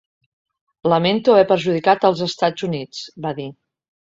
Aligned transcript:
Lamento 0.93 1.35
haver 1.35 1.45
perjudicat 1.53 2.09
els 2.11 2.25
Estats 2.31 2.69
Units, 2.71 3.07
va 3.27 3.35
dir. 3.43 3.51